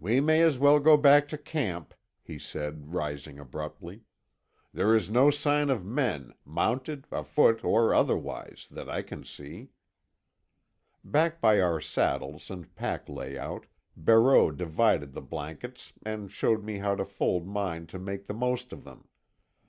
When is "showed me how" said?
16.32-16.96